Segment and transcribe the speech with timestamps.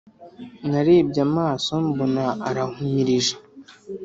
[0.69, 3.35] narebye amaso mbona arahumirije